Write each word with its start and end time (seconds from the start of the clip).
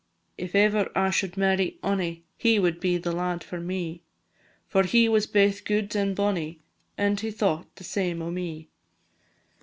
If 0.35 0.55
ever 0.55 0.91
I 0.95 1.11
should 1.11 1.37
marry 1.37 1.77
ony, 1.83 2.23
He 2.35 2.57
will 2.57 2.71
be 2.71 2.97
the 2.97 3.11
lad 3.11 3.43
for 3.43 3.59
me; 3.59 4.01
For 4.67 4.81
he 4.81 5.07
was 5.07 5.27
baith 5.27 5.63
gude 5.63 5.95
and 5.95 6.15
bonny, 6.15 6.59
And 6.97 7.19
he 7.19 7.29
thought 7.29 7.75
the 7.75 7.83
same 7.83 8.19
o' 8.23 8.31
me. 8.31 8.67